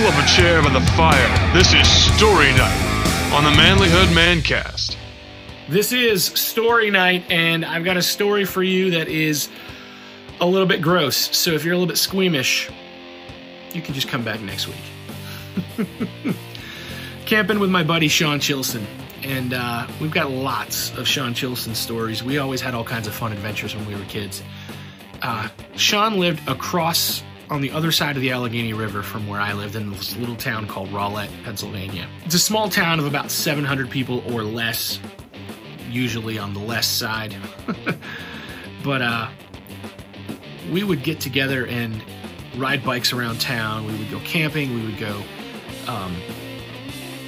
[0.00, 1.52] pull up a chair by the fire.
[1.52, 4.96] This is Story Night on the Manlyhood Mancast.
[5.68, 9.50] This is story night, and I've got a story for you that is
[10.40, 11.36] a little bit gross.
[11.36, 12.70] So if you're a little bit squeamish,
[13.74, 15.86] you can just come back next week.
[17.26, 18.86] Camping with my buddy Sean Chilson,
[19.22, 22.24] and uh, we've got lots of Sean Chilson stories.
[22.24, 24.42] We always had all kinds of fun adventures when we were kids.
[25.20, 29.52] Uh, Sean lived across on the other side of the Allegheny River from where I
[29.52, 32.08] lived in this little town called Rowlett, Pennsylvania.
[32.24, 35.00] It's a small town of about 700 people or less,
[35.90, 37.34] usually on the less side.
[38.84, 39.28] but uh,
[40.70, 42.00] we would get together and
[42.56, 43.84] ride bikes around town.
[43.86, 44.72] We would go camping.
[44.72, 45.20] We would go
[45.88, 46.16] um,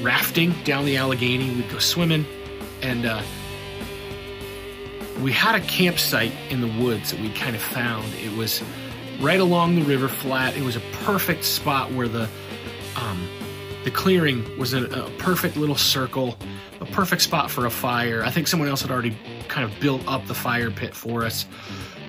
[0.02, 1.52] rafting down the Allegheny.
[1.52, 2.24] We'd go swimming.
[2.80, 3.22] And uh,
[5.20, 8.12] we had a campsite in the woods that we kind of found.
[8.14, 8.62] It was
[9.20, 10.56] right along the river flat.
[10.56, 12.28] It was a perfect spot where the
[12.96, 13.28] um,
[13.84, 16.36] the clearing was a, a perfect little circle,
[16.80, 18.22] a perfect spot for a fire.
[18.22, 19.16] I think someone else had already
[19.48, 21.46] kind of built up the fire pit for us,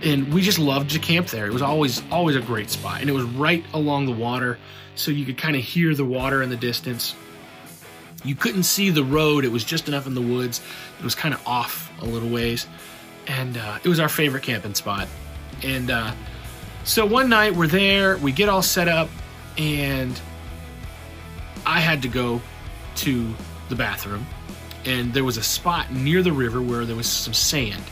[0.03, 1.47] and we just loved to camp there.
[1.47, 4.59] It was always always a great spot, and it was right along the water,
[4.95, 7.15] so you could kind of hear the water in the distance.
[8.23, 10.61] You couldn't see the road; it was just enough in the woods.
[10.99, 12.67] It was kind of off a little ways,
[13.27, 15.07] and uh, it was our favorite camping spot.
[15.63, 16.13] And uh,
[16.83, 19.09] so one night we're there, we get all set up,
[19.57, 20.19] and
[21.65, 22.41] I had to go
[22.97, 23.33] to
[23.69, 24.25] the bathroom,
[24.85, 27.83] and there was a spot near the river where there was some sand.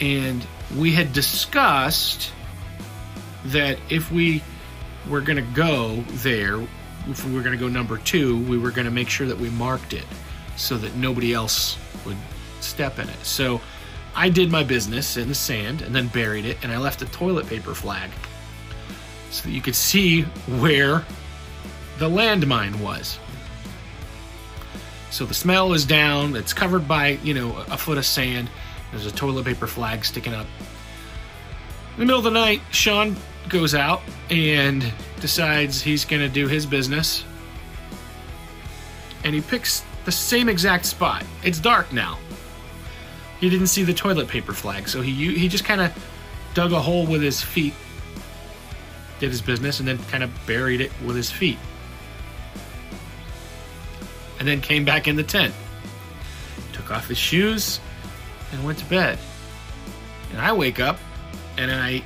[0.00, 2.30] And we had discussed
[3.46, 4.42] that if we
[5.08, 6.60] were going to go there,
[7.08, 9.38] if we were going to go number two, we were going to make sure that
[9.38, 10.04] we marked it
[10.56, 12.16] so that nobody else would
[12.60, 13.24] step in it.
[13.24, 13.60] So
[14.14, 17.06] I did my business in the sand and then buried it, and I left a
[17.06, 18.10] toilet paper flag
[19.30, 21.04] so that you could see where
[21.98, 23.18] the landmine was.
[25.10, 28.50] So the smell is down, it's covered by, you know, a foot of sand.
[28.90, 30.46] There's a toilet paper flag sticking up.
[31.94, 33.16] In the middle of the night, Sean
[33.48, 34.00] goes out
[34.30, 37.24] and decides he's going to do his business.
[39.24, 41.24] And he picks the same exact spot.
[41.44, 42.18] It's dark now.
[43.42, 45.92] He didn't see the toilet paper flag, so he he just kind of
[46.54, 47.74] dug a hole with his feet,
[49.18, 51.58] did his business, and then kind of buried it with his feet.
[54.38, 55.52] And then came back in the tent,
[56.72, 57.80] took off his shoes,
[58.52, 59.18] and went to bed.
[60.30, 61.00] And I wake up
[61.58, 62.04] and I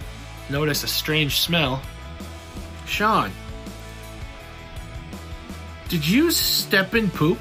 [0.49, 1.83] notice a strange smell.
[2.87, 3.31] Sean,
[5.91, 7.39] did you step in poop?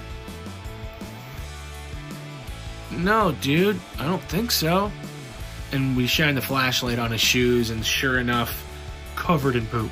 [2.91, 4.91] No, dude, I don't think so.
[5.71, 8.65] And we shine the flashlight on his shoes, and sure enough,
[9.15, 9.91] covered in poop.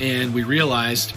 [0.00, 1.14] And we realized,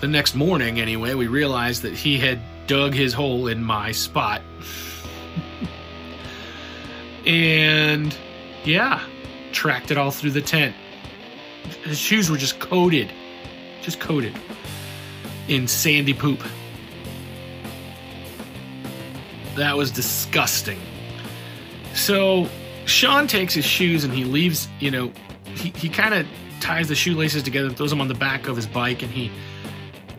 [0.00, 4.42] the next morning anyway, we realized that he had dug his hole in my spot.
[7.26, 8.16] and
[8.64, 9.02] yeah,
[9.52, 10.74] tracked it all through the tent.
[11.82, 13.12] His shoes were just coated,
[13.82, 14.38] just coated
[15.48, 16.42] in sandy poop.
[19.60, 20.80] That was disgusting.
[21.94, 22.48] So
[22.86, 25.12] Sean takes his shoes and he leaves, you know,
[25.44, 26.26] he, he kind of
[26.60, 29.30] ties the shoelaces together, throws them on the back of his bike, and he,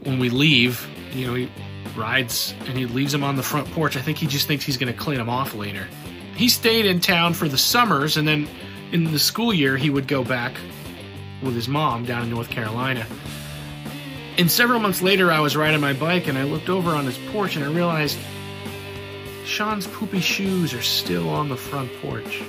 [0.03, 1.50] when we leave, you know, he
[1.97, 3.97] rides and he leaves them on the front porch.
[3.97, 5.88] I think he just thinks he's going to clean them off later.
[6.35, 8.47] He stayed in town for the summers, and then
[8.91, 10.53] in the school year, he would go back
[11.41, 13.07] with his mom down in North Carolina.
[14.38, 17.18] And several months later, I was riding my bike and I looked over on his
[17.31, 18.19] porch and I realized
[19.46, 22.41] Sean's poopy shoes are still on the front porch.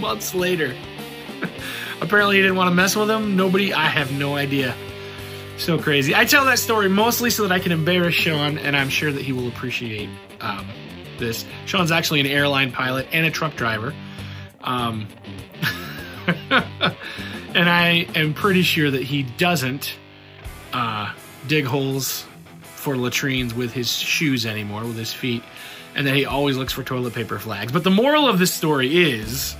[0.00, 0.74] Months later.
[2.00, 3.36] Apparently, he didn't want to mess with them.
[3.36, 4.74] Nobody, I have no idea.
[5.56, 6.14] So crazy.
[6.14, 9.22] I tell that story mostly so that I can embarrass Sean, and I'm sure that
[9.22, 10.08] he will appreciate
[10.40, 10.66] um,
[11.18, 11.44] this.
[11.66, 13.94] Sean's actually an airline pilot and a truck driver.
[14.62, 15.06] Um,
[16.50, 19.96] and I am pretty sure that he doesn't
[20.72, 21.12] uh,
[21.46, 22.26] dig holes
[22.84, 25.42] for latrines with his shoes anymore, with his feet,
[25.94, 27.72] and that he always looks for toilet paper flags.
[27.72, 29.56] But the moral of this story is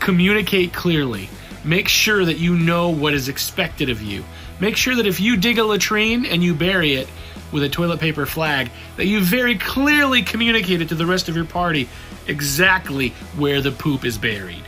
[0.00, 1.28] communicate clearly.
[1.64, 4.24] Make sure that you know what is expected of you.
[4.58, 7.08] Make sure that if you dig a latrine and you bury it
[7.52, 11.44] with a toilet paper flag, that you very clearly communicated to the rest of your
[11.44, 11.88] party
[12.26, 14.64] exactly where the poop is buried.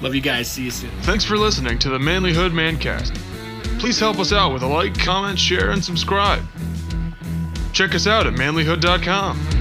[0.00, 0.48] Love you guys.
[0.48, 0.90] See you soon.
[1.02, 3.35] Thanks for listening to the Manly Manlyhood Mancast.
[3.78, 6.42] Please help us out with a like, comment, share, and subscribe.
[7.72, 9.55] Check us out at manlyhood.com.